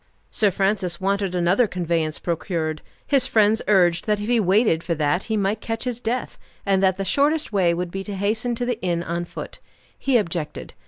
[0.31, 5.25] Sir Francis wanted another conveyance procured; his friends urged that if he waited for that
[5.25, 8.65] he might catch his death, and that the shortest way would be to hasten to
[8.65, 9.59] the inn on foot.
[9.99, 10.73] He objected.